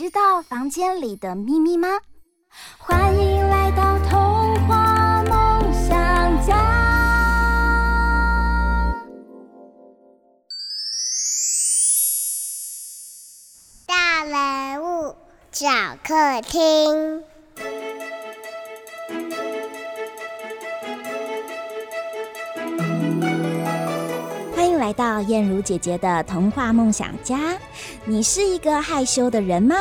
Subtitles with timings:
[0.00, 1.86] 知道房间里的秘密吗？
[2.78, 6.56] 欢迎来到童话梦想家。
[13.86, 15.14] 大人物
[15.52, 15.68] 小
[16.02, 17.22] 客厅。
[24.90, 27.56] 来到燕如姐姐的童话梦想家。
[28.04, 29.76] 你是一个害羞的人吗？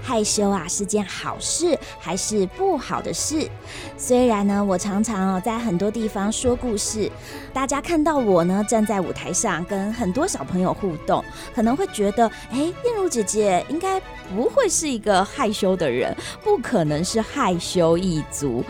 [0.00, 3.50] 害羞啊，是件好事还是不好的事？
[3.96, 7.10] 虽然呢，我常常哦在很多地方说故事，
[7.52, 14.00] 大家看到我呢站在舞台上跟很多小朋友互动，可能会觉得，哎，燕如姐姐应该
[14.32, 18.64] 不会是一个害羞的人，不可能是害羞一族。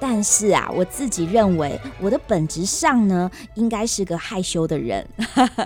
[0.00, 5.06] 但是啊，我自己认为我的本质上呢，应该是个害羞的人。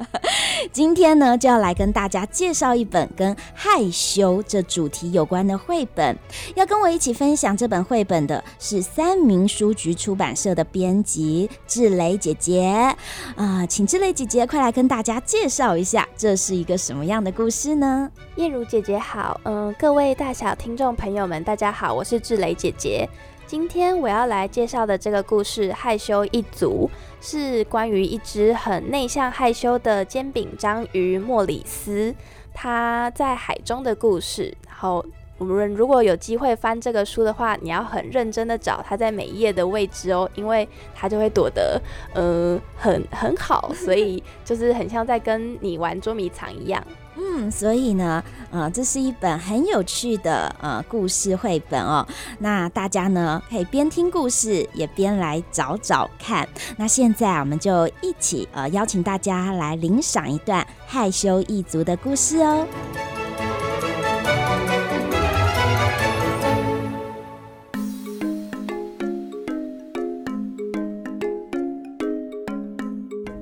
[0.73, 6.17] 今天呢，就要来跟大家介绍一本跟害羞这主题有关的绘本。
[6.55, 12.95] 要跟我一起分享这本绘本的是三民书局出版社的编辑志蕾姐姐。
[13.37, 18.11] 啊、请志蕾姐姐快来跟大家介绍一下，这是一个什么样的故事呢？
[18.37, 23.09] 燕如姐姐好，嗯、各位大小听众朋友们，大家好，我是志蕾姐姐。
[23.49, 26.91] 今天我要来介绍的这个故事《害羞一族》，
[27.27, 32.14] 是关于一只很内向害羞的煎饼章鱼莫里斯，
[32.53, 34.55] 他在海中的故事。
[34.67, 35.03] 然后
[35.39, 41.81] 我们如果有机会翻这个书的话，你要很认真的找他在每一页的位置哦，因为他就会躲得
[42.13, 46.87] 呃很很好，所以就是很像在跟你玩捉迷藏一样。
[47.20, 52.06] 嗯，所以呢，呃，这是一本很有趣的呃故事绘本哦。
[52.39, 56.48] 那大家呢可以边听故事也边来找找看。
[56.77, 62.64] 那现在我们就一起呃邀请大家来领赏一段害羞一族的故事哦。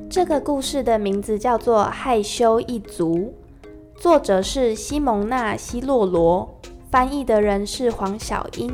[0.08, 3.34] 这个故事的名字叫做《害羞一族》。
[3.98, 8.70] 作者是西蒙娜·希洛罗，翻译的人是黄小英。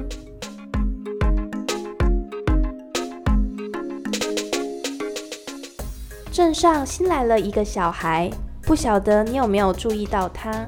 [6.32, 8.28] 镇上新来了一个小孩，
[8.62, 10.66] 不晓得你有没有注意到他？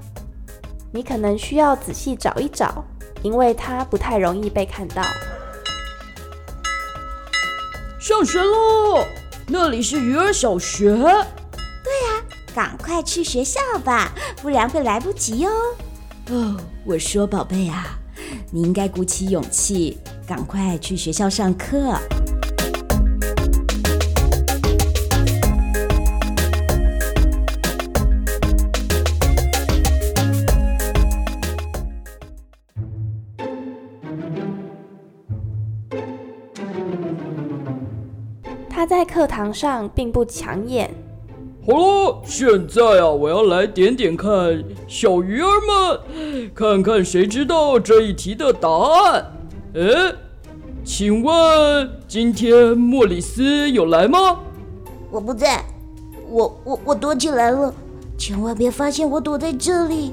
[0.92, 2.84] 你可能需要仔细找一找，
[3.22, 5.02] 因为他不太容易被看到。
[7.98, 9.04] 上学喽！
[9.48, 10.96] 那里是鱼儿小学。
[12.54, 15.50] 赶快去学校吧，不然会来不及哦。
[16.30, 17.98] 哦，我说宝贝啊，
[18.52, 21.98] 你应该鼓起勇气，赶快去学校上课。
[38.70, 40.88] 他在课堂上并不抢眼。
[41.66, 49.32] 好了，现在啊，我要来点点看小鱼儿们，看看谁知道这一题的答案。
[49.74, 50.12] 哎，
[50.84, 54.40] 请问今天莫里斯有来吗？
[55.10, 55.64] 我不在，
[56.28, 57.72] 我我我躲起来了，
[58.18, 60.12] 千万别发现我躲在这里。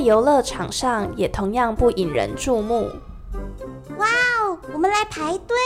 [0.00, 2.88] 游乐场上也同样不引人注目。
[3.98, 5.56] 哇哦，我们来排队，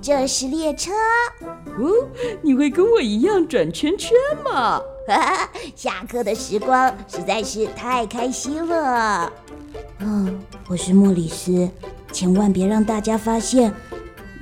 [0.00, 0.92] 这是列车。
[1.40, 2.08] 哦，
[2.42, 4.12] 你会跟我一样转圈圈
[4.44, 4.80] 吗？
[5.08, 9.32] 哈哈，下课的时光实在是太开心了。
[9.98, 10.34] 嗯、哦，
[10.68, 11.68] 我是莫里斯，
[12.12, 13.72] 千万别让大家发现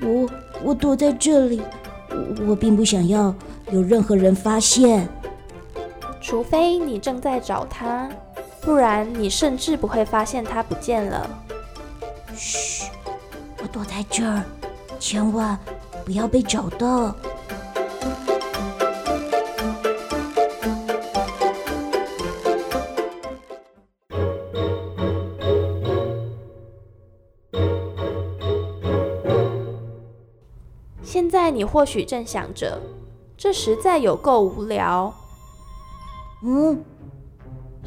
[0.03, 0.29] 我，
[0.63, 1.63] 我躲在这里。
[2.11, 3.35] 我，我并不想要
[3.71, 5.09] 有任何人发现，
[6.21, 8.09] 除非你正在找他。
[8.61, 11.29] 不然你甚至不会发现它不见了。
[12.35, 12.91] 嘘
[13.63, 14.45] 我躲在这儿
[14.99, 15.59] 千万
[16.05, 17.15] 不要被找到。
[31.03, 32.81] 现在你或许正想着
[33.37, 35.13] 这实在有够无聊。
[36.43, 36.85] 嗯？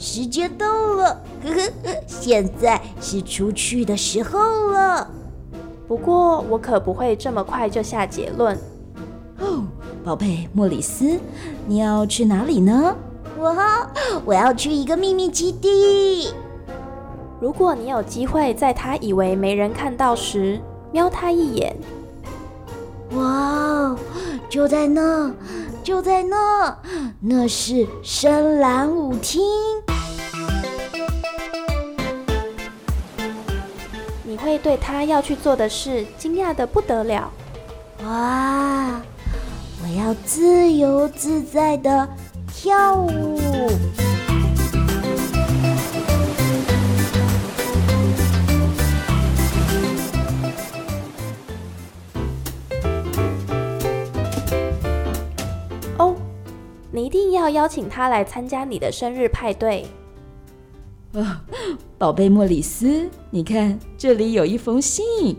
[0.01, 0.65] 时间到
[0.95, 1.49] 了，呵
[1.83, 5.07] 呵，现在是出去的时候了。
[5.87, 8.57] 不过我可不会这么快就下结论。
[9.39, 9.63] 哦，
[10.03, 11.19] 宝贝莫里斯，
[11.67, 12.95] 你要去哪里呢？
[13.37, 13.55] 我
[14.25, 16.33] 我要去一个秘密基地。
[17.39, 20.59] 如果你有机会在他以为没人看到时
[20.91, 21.75] 瞄他一眼，
[23.13, 23.95] 哇，
[24.49, 25.31] 就在那，
[25.83, 26.75] 就在那，
[27.19, 29.43] 那是深蓝舞厅。
[34.43, 37.31] 会对他要去做的事惊讶的不得了。
[38.03, 39.01] 哇，
[39.83, 42.07] 我要自由自在的
[42.47, 43.37] 跳舞。
[55.97, 56.15] 哦
[56.91, 59.85] 你一定要邀请他来参加你的生日派对。
[61.13, 61.43] 啊，
[61.97, 65.35] 宝贝莫里斯，你看这里有一封信，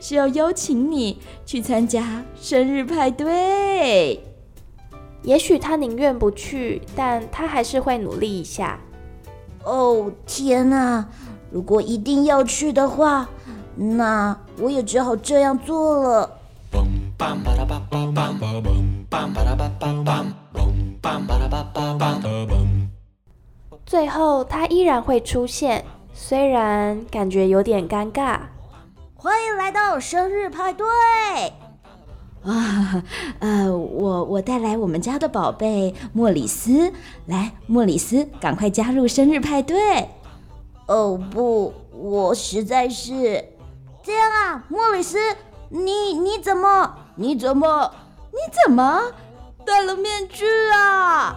[0.00, 4.24] 是要邀请你去参加生日派对。
[5.22, 8.80] 也许他宁愿不去，但他还是会努力一下。
[9.64, 11.06] 哦，天哪！
[11.50, 13.28] 如果一定要去的话，
[13.76, 16.38] 那我也只好这样做了。
[23.90, 25.84] 最后，他依然会出现，
[26.14, 28.38] 虽然感觉有点尴尬。
[29.16, 30.86] 欢迎来到生日派对！
[32.44, 33.02] 啊，
[33.40, 36.92] 呃，我我带来我们家的宝贝莫里斯，
[37.26, 40.08] 来，莫里斯，赶快加入生日派对。
[40.86, 43.44] 哦不，我实在是
[44.04, 45.18] 这样啊，莫里斯，
[45.68, 47.92] 你你怎么你怎么
[48.30, 49.00] 你怎么
[49.70, 50.44] 戴了面具
[50.74, 51.36] 啊？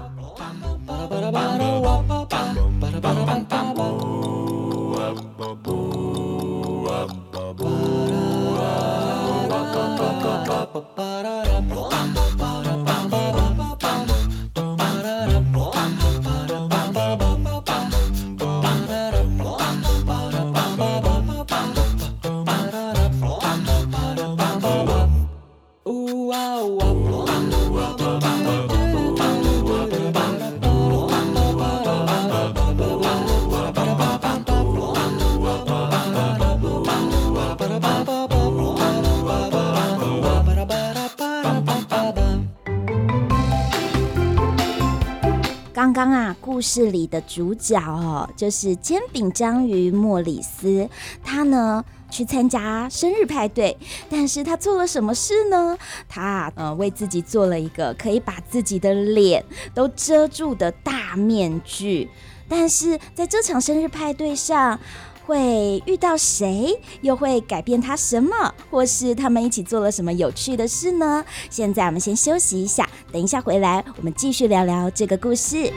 [46.53, 50.88] 故事里的主角哦，就是煎饼章鱼莫里斯。
[51.23, 53.75] 他呢去参加生日派对，
[54.07, 55.75] 但是他做了什么事呢？
[56.07, 62.07] 他呃为自己做了一个可以把自己的脸都遮住的大面具。
[62.47, 64.79] 但是在这场生日派对上，
[65.25, 66.79] 会遇到谁？
[67.01, 68.53] 又会改变他什么？
[68.69, 71.25] 或是他们一起做了什么有趣的事呢？
[71.50, 75.74] 现在我们先休息一下，等一下回来，我们继续聊聊这个故事。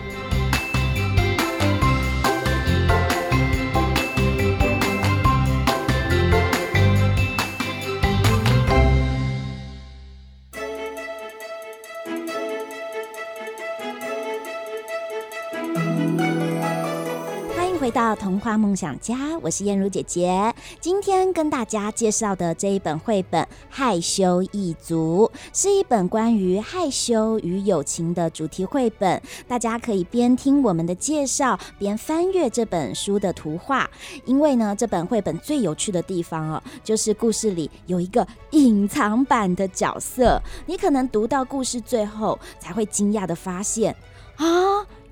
[17.87, 20.53] 回到童话梦想家，我是燕如姐姐。
[20.81, 29.23] 今天跟大家介绍的这一本绘本《害羞一族》，是一本关于害羞与友情的主题绘本。
[29.47, 33.89] 大家可以边听我们的介绍，边翻阅这本书的图画。
[34.25, 40.43] 因为呢，这本绘本最有趣的地方哦，就是故事里有一个隐藏版的角色。
[40.67, 43.95] 你可能读到故事最后，才会惊讶地发现
[44.39, 44.45] 啊，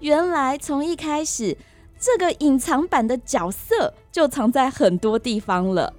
[0.01, 1.57] 原来从一开始。
[2.05, 5.91] 这个隐藏版的角色就藏在很多地方了。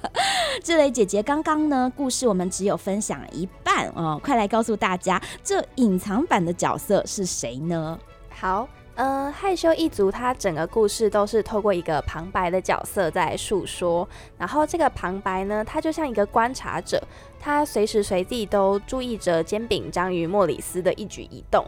[0.62, 7.98] 志蕾姐姐刚刚呢，故事我们只有分享一半哦，快来告诉大家，这隐藏版的角色是谁呢？
[8.28, 17.02] 好，呃，害羞一族，它整个故事都是透过一个旁白的角色在诉说，然后这个旁白呢，它就像一个观察者，
[17.40, 21.64] 他随时随地都注意着煎饼章鱼莫里斯的一举一动。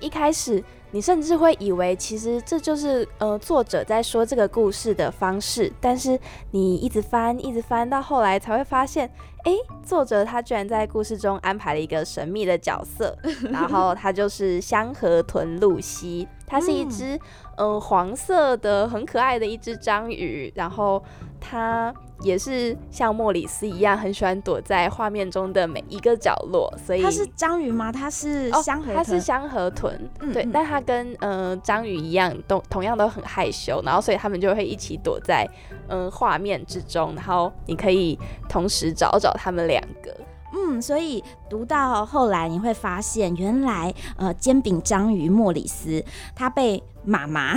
[0.00, 0.62] 一开始，
[0.94, 5.72] 你甚至会以为，其实这就是呃作者在说这个故事的方式。
[5.80, 6.16] 但是
[6.52, 9.10] 你一直翻，一直翻到后来，才会发现，
[9.42, 13.18] 哎，作者他居然在故事中安排了一个神秘的角色，
[13.50, 17.16] 然后他就是香河豚露西，它是一只
[17.56, 21.02] 嗯、呃、黄色的很可爱的一只章鱼，然后
[21.40, 21.92] 它。
[22.20, 26.72] 也是像莫里斯一样，很喜欢躲在画面中的每一个角落。
[26.86, 27.90] 所以它是章鱼吗？
[27.92, 30.10] 它是香河豚，它是香河豚。
[30.20, 33.82] 嗯、对，但它跟呃章鱼一样，都同样都很害羞。
[33.84, 35.46] 然后所以他们就会一起躲在
[35.88, 38.18] 嗯画面之中，然后你可以
[38.48, 40.16] 同时找找他们两个。
[40.56, 46.02] 嗯，所以读到后来你会发现，原来呃煎饼章鱼莫里斯
[46.32, 47.54] 它被妈妈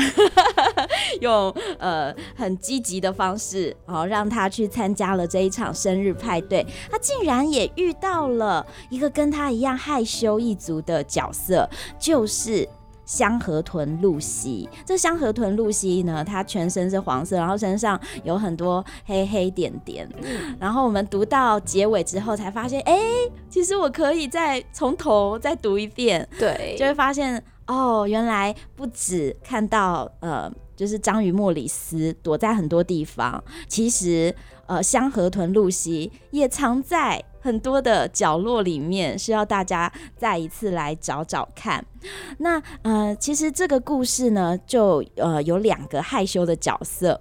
[1.22, 12.68] 用呃很积极的方式然哦让他去参加了这一场生日派对，他竟然也遇到了一个跟他一样害羞一族的角色，就是。
[13.08, 20.06] 香河豚露西，这香河豚露西呢，它全身是黄色，然后身上有很多黑黑点点。
[20.60, 34.34] 然后我们读到结尾之后，才发现，哎、欸，其实我可以再从头再读一遍，对，就会发现，哦，原来不止看到呃，就是章鱼莫里斯躲在很多地方，其实
[34.66, 37.24] 呃，香河豚露西也藏在。
[37.48, 41.82] 很多的角落里面需要大家再一次来找找看。
[42.40, 47.20] 那呃，其实这个故事呢，就呃有两个害羞的角色。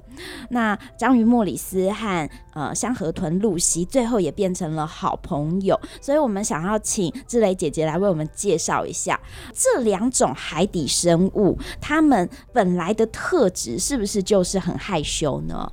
[0.50, 5.80] 那章鱼莫里斯和呃香河豚露西最后也变成了好朋友。
[6.00, 9.20] 所以我们想要请志蕾姐姐来为我们介绍一下
[9.54, 15.72] 这两种海底生物，它们本来的特质是不是就是很害羞呢？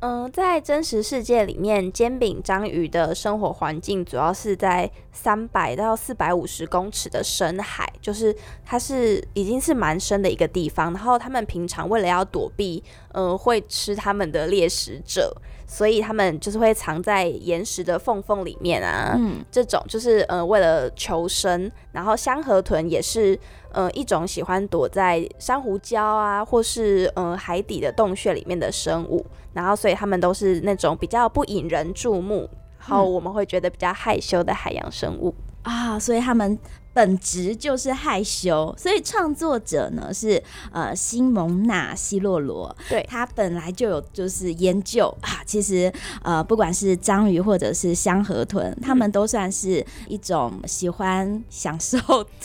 [0.00, 8.34] 嗯，在真实世界里面，煎饼章鱼的生活环境主要是在三百到四百五十公尺的深海，就是
[8.64, 10.92] 它是已经是蛮深的一个地方。
[10.92, 15.34] 然后他们平常为了要躲避，嗯，会吃他们的猎食者，
[15.66, 19.14] 所以他们就是会藏在岩石的缝缝里面啊。
[19.18, 21.70] 嗯，这种就是呃为了求生。
[21.92, 23.38] 然后香河豚也是。
[23.72, 35.34] 呃，一种喜欢躲在珊瑚礁啊，或是呃海底的洞穴里面的生物，然后所以他们都是那种比较不引人注目，然后我们会觉得比较害羞的海洋生物。
[35.60, 36.58] 啊，所以他们
[36.96, 51.98] 本质就是害羞，所以创作者呢是呃西蒙娜希洛罗，对，他本来就有就是研究啊，其实呃不管是章鱼或者是香河豚，他们都算是一种喜欢享受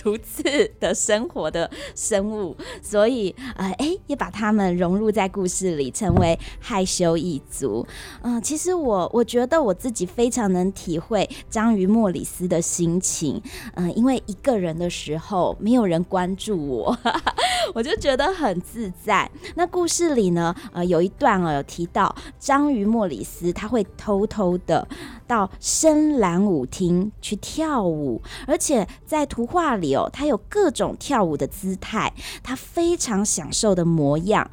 [0.04, 0.44] 独自
[0.82, 7.88] 的生活的生物，所以呃哎、欸、也把他们融入在故事里，成为害羞一族。
[8.22, 13.22] 嗯、呃，其实我我觉得我自己非常能体会章鱼莫里斯的心情。
[13.22, 13.42] 情，
[13.76, 16.98] 嗯，因为一个人的时候没有人关注我，
[17.74, 19.30] 我就觉得很自在。
[19.56, 24.88] 那故事里呢，呃，有一段哦，有提到章鱼莫里斯，他会偷偷的
[25.28, 34.50] 到深蓝舞厅去跳舞，而且在图画里哦，他有各种跳舞的姿态，他非常享受的模样。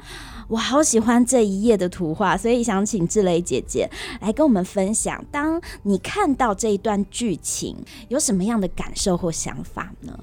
[0.49, 3.87] 我好喜欢这一页的图画，所以想请志蕾姐姐
[4.19, 7.77] 来跟我们分享，当你看到这一段剧情，
[8.07, 10.19] 有什么样的感受或想法呢？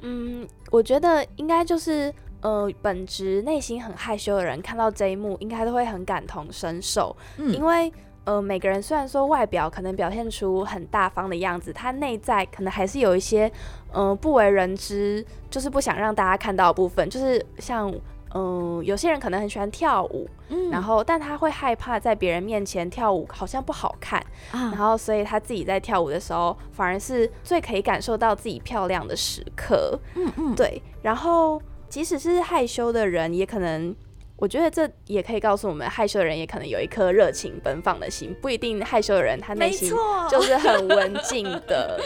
[0.00, 7.14] 嗯，我觉得应该就是，呃，本质内心很害羞的人看到这一幕，应该都会很感同身受。
[7.36, 7.92] 嗯，因为
[8.24, 13.52] 呃，每个人虽然说外表可能表现出很大方的样子，他内在可能还是有一些，
[13.92, 17.92] 呃，不为人知，就是不想让大家看到的部分，就是像。
[18.34, 24.18] 嗯，有些人可能很喜欢跳舞，嗯，然后但他会害怕在别人面前跳舞好像不好看，
[24.50, 30.82] 啊，然后所以他自己在跳舞的时候，反而是最可以感受到自己漂亮的时刻，嗯嗯，对。
[31.02, 33.94] 然后即使是害羞的人，也可能，
[34.36, 39.90] 我觉得这也可以告诉我们，害羞的人也可能有一颗热情奔放的心，不一定害羞的人他内心
[40.28, 42.00] 就是很文静的，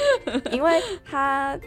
[0.53, 1.59] 因为他。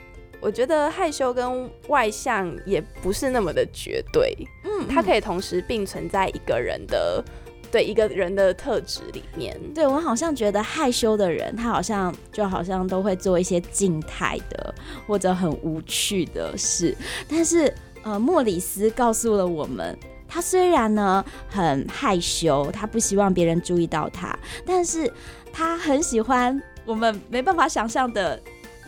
[0.43, 4.35] 我觉得害羞跟外向也不是那么的绝对，
[4.65, 7.23] 嗯，它可以同时并存在一个人的，
[7.71, 9.57] 对一个人的特质里面。
[9.73, 14.75] 对，我好像觉得害羞的人，他好像就好像都会做一些静态的
[15.07, 16.93] 或者很无趣的事。
[17.25, 17.73] 但是，
[18.03, 19.97] 呃，莫里斯告诉了我们，
[20.27, 25.09] 他虽然呢很害羞，他不希望别人注意到他，但是
[25.53, 28.37] 他很喜欢我们没办法想象的。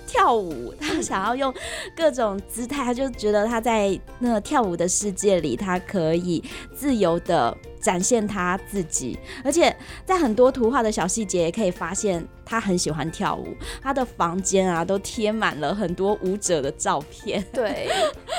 [0.08, 1.54] 跳舞，他想要用
[1.96, 6.44] 各种姿态，他就觉得他在那个跳舞的世界里，他可以
[6.74, 9.74] 自由的展现他自己，而且
[10.04, 13.46] 在很多图画的小细节也可以发现他很喜欢跳舞。
[13.80, 17.46] 他的房间啊都贴满了很多舞者的照片。
[17.54, 17.88] 对，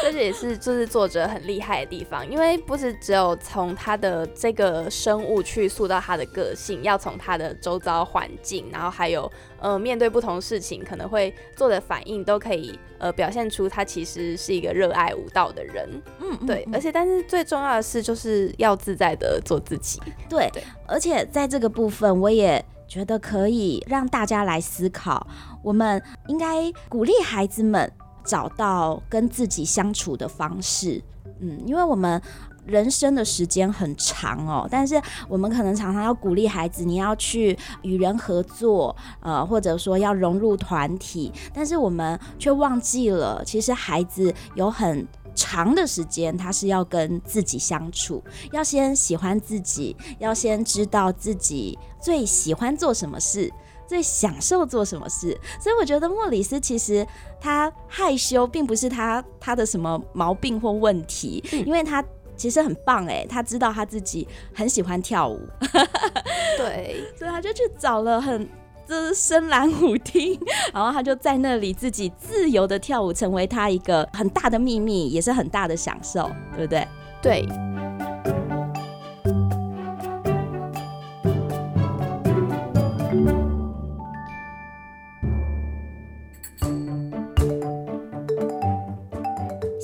[0.03, 15.89] 这也是就是作者很厉害的地方，因为不是只有从他的这个生物去塑造他的个性，要从他的周遭环境，然后还有呃面对不同事情可能会做的反应，都可以呃表现出他其实是一个热爱舞蹈的人。
[16.21, 20.01] 嗯，对，而且但是最重要的是就是要自在的做自己。
[20.29, 25.27] 对，对，而且在这个部分，我也觉得可以让大家来思考，
[25.63, 27.91] 我们应该鼓励孩子们
[28.25, 31.03] 找到跟自己相处的方式。
[31.41, 32.21] 嗯，因为我们
[32.67, 53.53] 人生的时间很长哦，但是我们可能常常要鼓励孩子，你要去与人合作，呃，或者说要融入团体，但是我们却忘记了，其实孩子有很长的时间，他是要跟自己相处，要先喜欢自己，要先知道自己最喜欢做什么事，
[53.87, 55.39] 最享受做什么事。
[55.61, 57.07] 所以我觉得莫里斯其实
[57.41, 62.03] 他害羞，并不是他他的什么毛病或问题，因为他
[62.37, 65.41] 其实很棒哎，他知道他自己很喜欢跳舞，
[66.59, 68.49] 对，所以他就去找了很。
[68.89, 70.39] 这是深蓝舞厅，
[70.73, 76.87] 然后他就在那里自己自由的跳舞，成为他一个很大的秘密，也是很大的享受，对不对？
[77.21, 77.86] 对。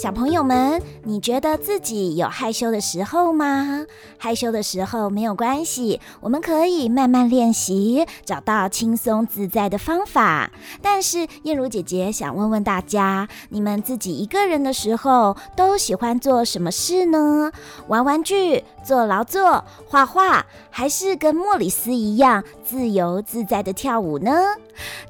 [0.03, 3.87] 小朋友们，你觉得自己有害羞的时候吗？
[4.19, 10.51] 害羞的时候没有关系，我们可以慢慢练习，找到轻松自在的方法。
[10.83, 17.53] 但是燕如姐姐想问问大家，你们自己一个人的时候都喜欢做什么事呢？
[17.87, 24.33] 玩玩具、做劳作、画画，还是跟莫里斯一样自由自在的跳舞呢？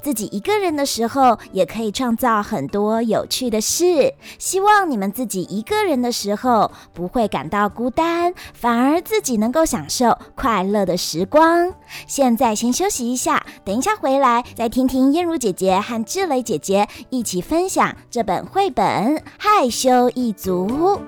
[0.03, 4.13] 自己一个人的时候，也可以创造很多有趣的事。
[4.37, 11.73] 希望你们自己一个人的时候，不会感到孤单，反而自己能够享受快乐的时光。
[12.07, 18.85] 现在先休息一下，等一下回来再听听燕如姐姐和志蕾姐姐一起分享这本绘本
[19.37, 20.99] 《害羞一族》。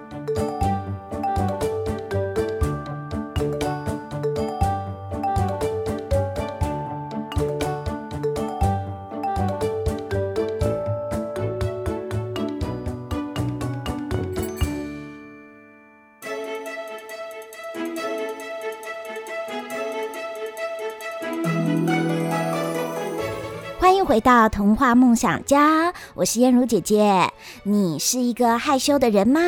[24.06, 27.28] 回到童话梦想家，我是燕如姐姐。
[27.64, 29.40] 你是一个害羞的人吗？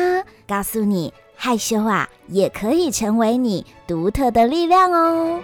[0.48, 5.40] 告诉你，害羞啊，也可以成为你独特的力量哦。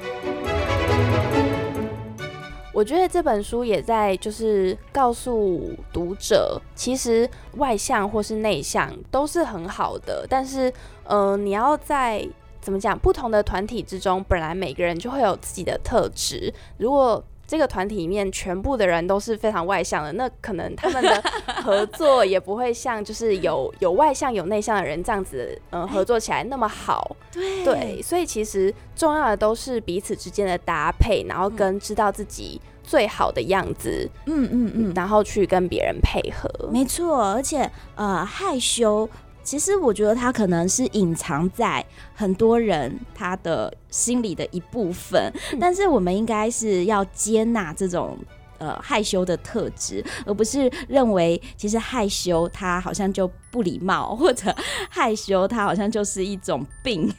[2.73, 10.73] 我觉得这本书也在就是告诉读者，其实外向或是内向都是很好的，但是，
[11.05, 12.29] 呃，你要在
[12.61, 21.23] 怎么讲，不同的团体之中，本来每个人就会有自己的特质，如果这个团体里面全部的人都是非常外向的，那可能他们的
[21.63, 27.17] 合作也不会像就是有有外向有内向的人这样子，嗯、呃，合作起来那么好。
[27.31, 36.49] 对对，所以其实重要的都是彼此之间的搭配，然后跟知道自己最好的样子，嗯嗯嗯，然后去跟别人配合。
[36.71, 39.09] 没错，而且呃害羞。
[39.45, 45.31] 其实我觉得他可能是隐藏在很多人他的心里的一部分，
[45.61, 48.19] 但是我们应该是要接纳这种
[48.59, 54.53] 呃害羞的特质，而不是认为其实害羞他好像就不礼貌，或者
[54.89, 57.13] 害羞他好像就是一种病。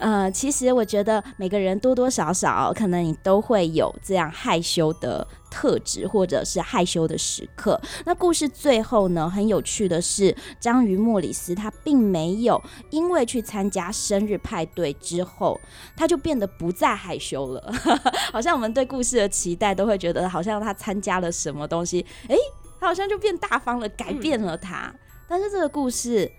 [0.00, 7.78] 呃，其实我觉得每个人多多少少可能你都会有这样害羞的特质或者是害羞的时刻。
[8.06, 15.60] 那故事最后呢，很有趣的是，章鱼莫里斯他并没有因为去参加生日派对之后，
[15.94, 17.72] 他就变得不再害羞了。
[18.32, 22.36] 好像我们对故事的期待都会觉得，好像他参加了什么东西，诶，
[22.80, 24.90] 他好像就变大方了，改变了他。
[25.28, 26.32] 但是这个故事。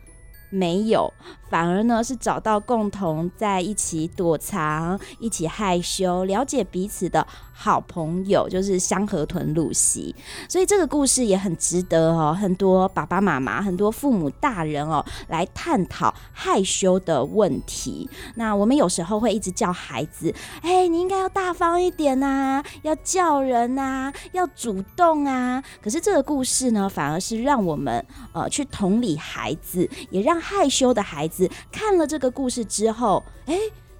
[0.51, 1.11] 没有，
[1.49, 10.13] 反而呢是找到共同在一起躲藏、一起害羞、了解彼此的好朋友，就是香河豚露西。
[10.49, 18.09] 所以这个故事也很值得哦，很多爸爸妈妈、很多父母大人哦来探讨害羞的问题。
[18.35, 33.55] 那我们有时候会一直叫孩子：“哎，你应该要大方一点呐，要叫人呐，要主动啊。”可是这个故事呢，反而是让我们呃去同理孩子，也让害羞的孩子看了这个故事之后，哎，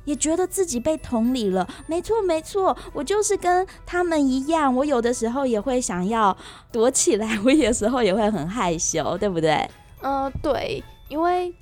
[0.05, 1.67] 也觉得自己被同理了。
[1.87, 6.35] 没错，没错，我就是跟他们一样，我有的时候也会想要
[6.71, 9.51] 躲起来，我有时候也会很害羞，对不对？
[10.01, 11.53] 嗯、呃，对，因为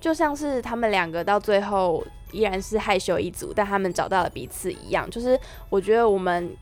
[0.00, 5.38] 就像是他们两个到最后依然是害羞一族，但他们找到了彼此一样，就是
[5.70, 6.54] 我觉得我们。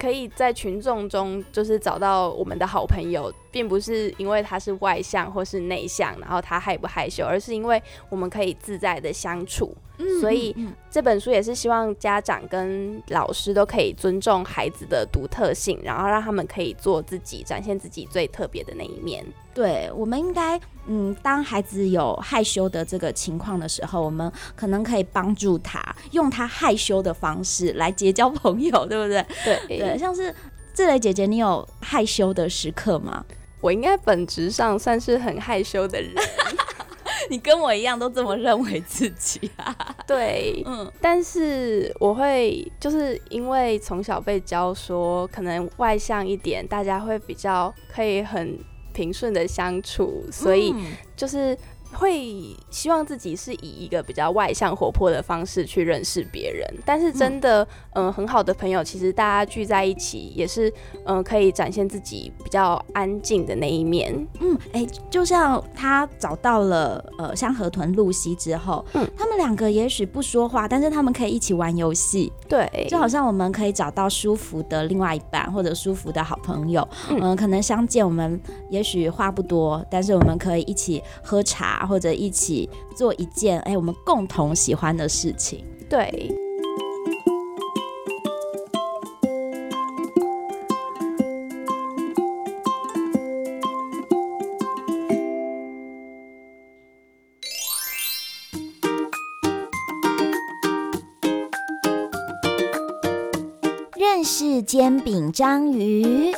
[0.00, 9.76] 可以在群众中，就是找到我们的好朋友，并不是因为他是外向或是内向，然后他害不害羞，而是因为我们可以自在的相处。
[10.00, 10.56] 嗯，所以
[10.90, 19.24] 这本书也是希望家长跟老师都可以尊重孩子的独特性，然后让他们可以做自己，展现自己最特别的那一面。
[19.52, 25.80] 对，我们应该，嗯，当孩子有害羞的这个情况的时候，我们可能可以帮助他，
[26.12, 29.24] 用他害羞的方式来结交朋友，对不对？
[29.44, 30.34] 对对，像是
[30.72, 33.24] 志蕾姐姐，你有害羞的时刻吗？
[33.60, 36.14] 我应该本质上算是很害羞的人，
[37.30, 39.74] 你跟我一样都这么认为自己啊？
[40.06, 48.58] 对，嗯，但是我会就是因为从小被教说，可能外向一点，大家会比较可以很。
[48.92, 50.74] 平顺的相处，所以
[51.16, 51.56] 就是。
[51.92, 60.70] 会希望自己是以一个比较外向活泼的方式去认识别人，但是真的，嗯、呃，很好的朋友，其实大家聚在一起也是，
[61.04, 64.14] 嗯、呃，可以展现自己比较安静的那一面。
[64.40, 72.32] 嗯，哎、欸，就像他找到了呃香河豚露西之后，嗯，他们两个也许不说话，但是他们可以一起玩游戏。
[72.48, 81.79] 对，就好像我们可以找到舒服的另外一半或者舒服的好朋友，嗯、呃，可能相见我们也许话不多，但是我们可以一起喝茶。
[81.86, 85.64] 或者一起做一件哎，我们共同喜欢的事情。
[85.88, 86.30] 对。
[103.96, 106.32] 认识煎饼章鱼。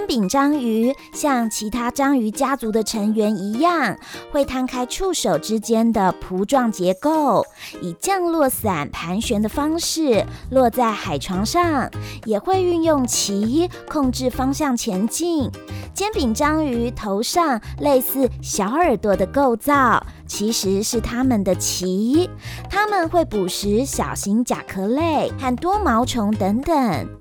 [0.00, 3.94] 煎饼章鱼像其他章鱼家族的成员一样，
[4.32, 7.44] 会摊开触手之间的蹼状结构，
[7.82, 11.90] 以降落伞盘旋的方式落在海床上，
[12.24, 15.50] 也会运用鳍控制方向前进。
[15.92, 22.26] 煎饼章鱼头上类似小耳朵的构造，其实是它们的鳍。
[22.70, 27.19] 它们会捕食小型甲壳类和多毛虫等等。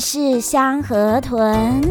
[0.00, 1.82] 是香河豚。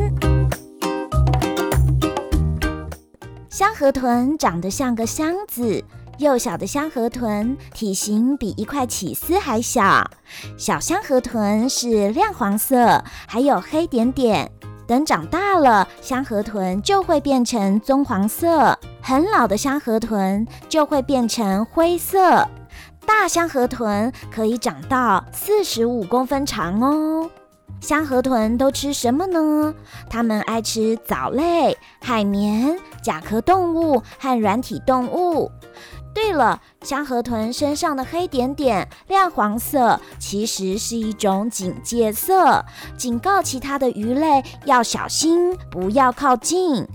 [3.50, 5.84] 香河豚长得像个箱子，
[6.18, 10.10] 幼小的香河豚体型比一块起司还小。
[10.58, 14.50] 小香河豚是亮黄色，还有黑点点。
[14.88, 18.80] 等长大了，香河豚就会变成棕黄色。
[19.04, 22.48] 很老的香河豚就会变成灰色。
[23.06, 27.30] 大香河豚可以长到四十五公分长哦。
[27.82, 29.74] 香河豚都吃什么呢？
[30.10, 35.52] 它们爱吃藻类、海绵、甲壳动物和软体动物。
[36.14, 42.66] 对了，香河豚身上的黑点点亮黄色，其实是一种警戒色，
[42.98, 46.86] 警告其他的鱼类要小心，不要靠近。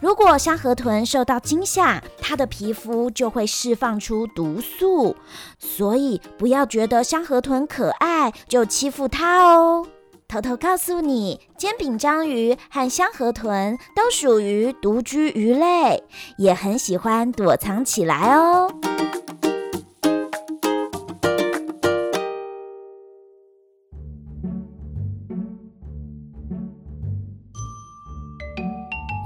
[0.00, 5.16] 如果香河豚受到惊吓，它的皮肤就会释放出毒素，
[5.58, 9.84] 所以不要觉得香河豚可爱就欺负它哦。
[10.30, 16.04] 偷偷告诉你，煎饼章鱼和香河豚都属于独居鱼类，
[16.38, 18.70] 也很喜欢躲藏起来哦。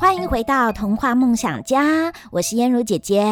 [0.04, 3.24] 欢迎回到童话梦想家，我是嫣如姐姐。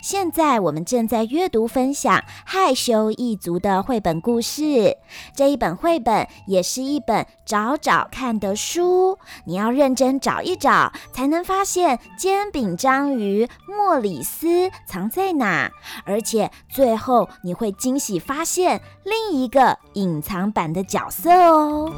[0.00, 4.98] 现在我们正在阅读分享《害羞一族》的绘本故事。
[5.34, 15.72] 这一本绘本也是一本找找看的书，你要认真找一找，才能发现煎饼章鱼莫里斯藏在哪。
[16.04, 21.92] 而且最后你会惊喜发现另一个隐藏版的角色哦。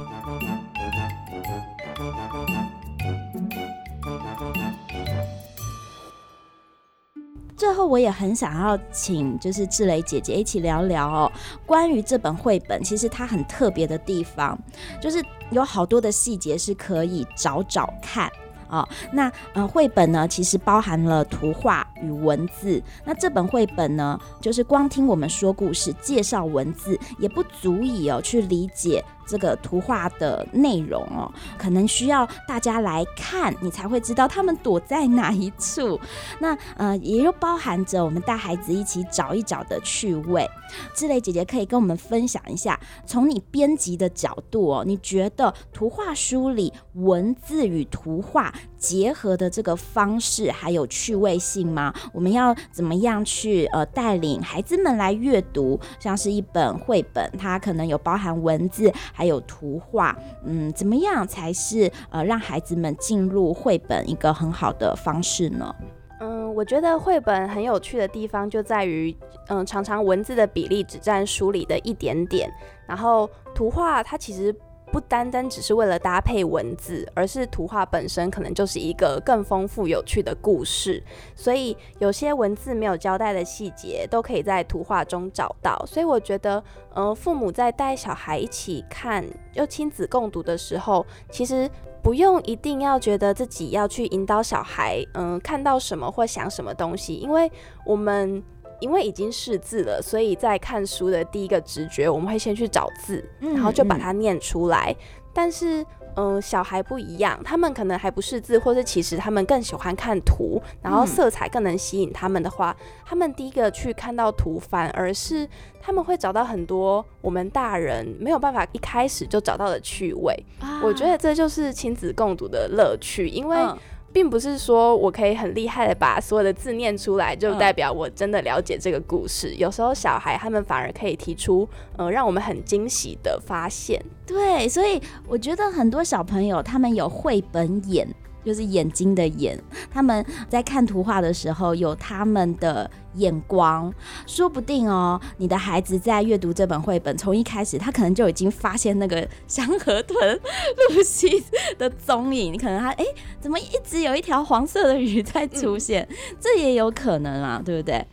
[7.64, 11.33] 最后，我也很想要请就是志蕾姐姐一起聊聊哦，
[11.64, 14.59] 关于这本绘本，其实它很特别的地方，
[15.00, 18.31] 就是有好多的细节是可以找找看。
[18.68, 22.83] 哦，那呃，绘本呢，其实包含了图画与文字。
[23.05, 35.98] 那这本绘本呢，就是光听我们说故事、介绍文字，也不足以哦去理解这个图画的内容哦，可能需要大家来看，你才会知道他们躲在哪一处。
[36.40, 40.48] 那呃，也又包含着我们带孩子一起找一找的趣味。
[40.92, 48.52] 志蕾姐姐可以跟我们分享一下，从你编辑的角度哦，你觉得图画书里文字与图画
[48.85, 51.90] 结合的这个方式还有趣味性吗？
[52.12, 55.81] 我们要怎么样去呃带领孩子们来阅读？
[55.99, 65.75] 像是一本绘本，它可能有包含文字还有图画，嗯，怎么样才是呃让孩子们进入绘本一个很好的方式呢？
[66.20, 69.16] 嗯，我觉得绘本很有趣的地方就在于，
[69.49, 72.51] 嗯，常常文字的比例只占书里的一点点，
[72.87, 74.55] 然后图画它其实
[74.94, 81.02] 不单单只是为了搭配文字，而是图画本身可能就是一个更丰富有趣的故事，
[81.35, 85.76] 所以有些文字没有交代的细节都可以在图画中找到。
[85.85, 86.62] 所以我觉得，
[86.94, 91.68] 嗯，父母在带小孩一起看又亲子共读的时候，其实。
[92.04, 97.50] 不用一定要觉得自己要去引导小孩，嗯，看到什么或想什么东西，因为
[97.83, 98.44] 我们
[98.85, 104.94] 因为已经识字了，所以在看书的第一个直觉，我们会先去找字，然后就把它念出来。
[105.33, 105.85] 但是。
[106.16, 115.44] 嗯，小孩不一样，他们可能还不识字，或是其实他们更喜欢看图，然后色彩更能吸引他们的话，嗯、他们第一个去看到图，反而是
[115.83, 120.33] 他们会找到很多我们大人没有办法一开始就找到的趣味。
[120.61, 123.57] 啊、我觉得这就是亲子共读的乐趣，因为。
[123.57, 123.77] 嗯
[124.14, 129.50] 并不是说我可以很厉害的把所有的字念出来，就代表我真的了解这个故事。
[129.50, 134.00] 嗯、有时候小孩他们反而可以提出，呃，让我们很惊喜的发现。
[134.24, 138.07] 对，所以我觉得很多小朋友他们有绘本眼。
[138.44, 139.59] 就是眼睛的眼，
[139.90, 143.92] 他们在看图画的时候有他们的眼光，
[144.26, 150.40] 说不定哦，你的孩子在阅读这本绘本，从一开始他可能就已经发现那个香河豚
[150.90, 151.42] 露西
[151.78, 153.04] 的踪影，你可能他哎，
[153.40, 156.07] 怎么一直有一条黄色的鱼在出现？
[156.11, 158.04] 嗯、这也有可能啊，对不对？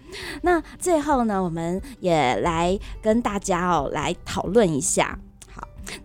[0.44, 5.20] 那最后呢，我们也来跟大家哦来讨论一下。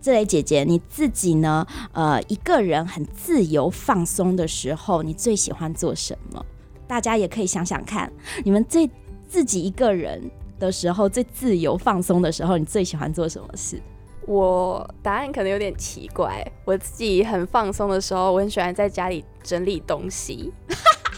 [0.01, 1.65] 志蕾姐姐，你自己呢？
[1.91, 6.45] 呃，一个人很自由放松的时候，你最喜欢做什么？
[6.87, 8.11] 大家也可以想想看，
[8.43, 8.89] 你们最
[9.27, 10.21] 自己一个人
[10.57, 13.81] 的时候，最自由放松的时候，你最喜欢做什么事？
[14.25, 16.45] 我答案可能有点奇怪。
[16.65, 20.51] 我自己很放松的时候，我很喜欢在家里整理东西。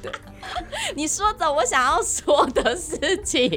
[0.02, 0.12] 对。
[0.96, 3.50] 你说着我想要说的事情，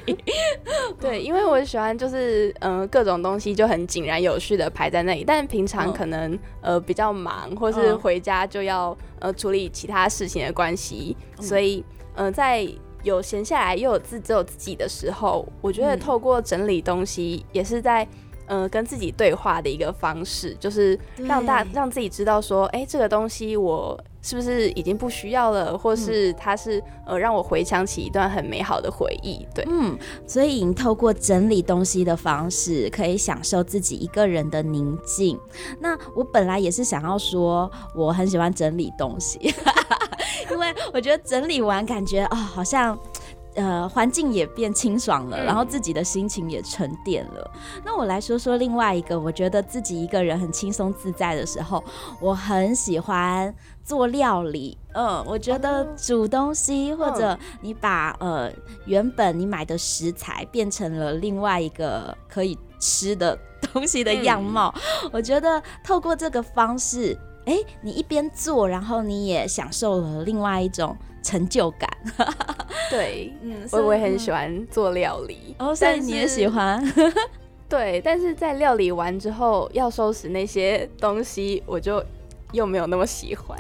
[1.01, 11.83] 对，因为我喜欢就是嗯、呃、各种东西就很井然有序的排在那里，但平常可能呃比较忙，或是回家就要呃处理其他事情的关系，所以
[12.17, 12.69] 嗯、呃、在
[13.03, 18.05] 有闲下来又有自只有自己的时候，我觉得透过整理东西也是在
[18.47, 23.99] 嗯、呃、跟自己对话的一个方式，就是让大让自己知道说，哎、欸，这个东西我。
[24.23, 29.47] 是不是已经不需要了，或是它是呃让我回想起一段很美好的回忆？
[29.55, 35.39] 对，嗯，所以你透过整理东西的方式，可以享受自己一个人的宁静。
[35.81, 39.39] 那我本来也是想要说，我很喜欢整理东西，
[40.51, 42.99] 因为我觉得整理完感觉啊、哦，好像。
[43.55, 47.51] 呃，环境也变清爽了，然后自己的心情也沉淀了。
[47.55, 51.85] 嗯、那我来说说另外一个，我觉得自己一个人很轻松自在的时候，
[52.19, 54.77] 我很喜欢做料理。
[54.95, 58.51] 嗯，我觉得煮东西，或者你把呃
[58.85, 63.39] 原本你买的食材变成了另外一个可以吃的
[63.73, 67.17] 东西的样貌，嗯、我觉得透过这个方式，
[67.47, 71.89] 哎，你一边做，然后你也享受了另外一种成就感。
[72.91, 76.85] 对，嗯，我我也很喜欢做料理，哦，所以你也喜欢？
[77.67, 82.05] 对，但是在料理完之后要收拾那些东西，我就
[82.53, 83.59] 又没有那么喜欢。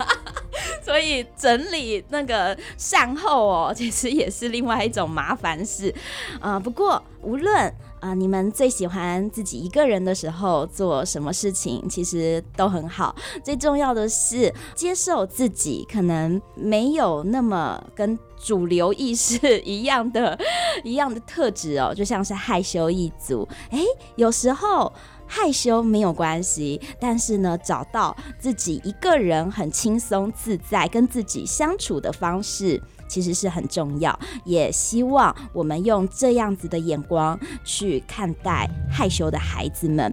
[0.82, 5.94] 所以整理那个善后哦，其实也是另外一种麻烦事
[6.40, 7.72] 啊，不过无论。
[8.02, 11.88] 啊、你们最喜欢自己一个人的时候做什么事情？
[11.88, 13.14] 其实都很好。
[13.44, 20.36] 最重要的是接受自己可能没有那么跟主流意识一样的
[20.82, 23.48] 一样的特质哦，就像是害羞一族。
[23.70, 23.84] 诶，
[24.16, 24.92] 有时候
[25.34, 32.78] 害羞没有关系，但是呢，找到自己一个人很轻松自在跟自己相处的方式。
[33.12, 34.18] 其实是很重要。
[34.46, 40.12] 也希望我们用这样子的眼光去看待害羞的孩子们。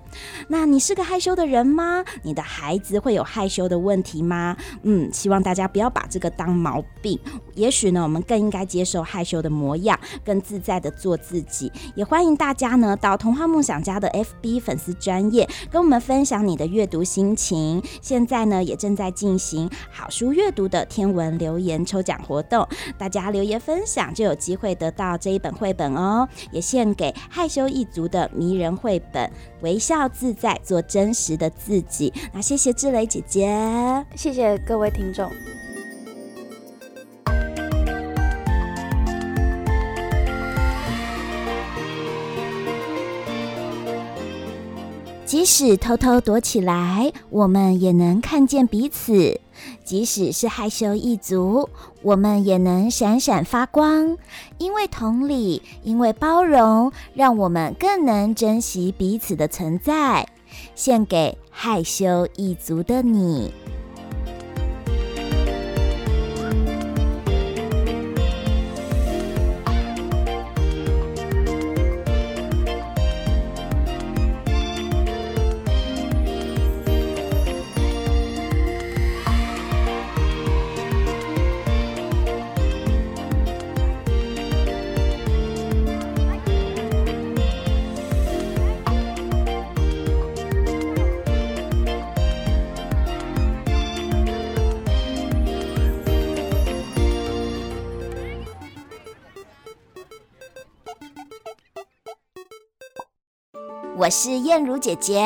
[0.50, 2.04] 那你是个害羞的人吗？
[2.24, 4.58] 你的孩子会有害羞的问题吗？
[4.84, 7.18] 嗯，希望大家不要把这个当毛病。
[7.56, 11.72] 也许呢，我们更应该接受害羞的模样，更自在的做自己。
[11.96, 17.82] 也欢迎大家呢到童话梦想家的 FB 粉丝专页跟我们分享你的阅读心情。
[18.02, 29.28] 现在呢也正在进行好书阅读的天文留言抽奖活动，大家留言分享就有机会得到这一本绘本哦，也献给害羞一族的迷人绘本
[29.62, 32.12] 《微笑自在，做真实的自己》。
[32.34, 35.30] 那谢谢志蕾姐姐，谢谢各位听众。
[45.26, 49.40] 即使偷偷躲起来，我们也能看见彼此；
[49.90, 51.68] 即使是害羞一族，
[52.04, 54.16] 我们也能闪闪发光。
[54.60, 60.28] 因为同理，因为包容，让我们更能珍惜彼此的存在。
[60.76, 63.52] 献给害羞一族的你。
[104.10, 105.24] 我是燕如姐姐，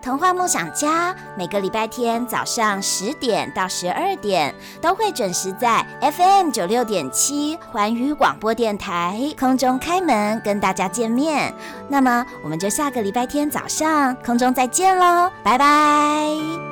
[0.00, 11.52] 童话梦想家每个礼拜天早上十点到十二点都会准时在 FM 九六点七环宇广播电台空中开门跟大家见面。
[11.88, 16.69] 那么我们就下个礼拜天早上空中再见喽，拜拜。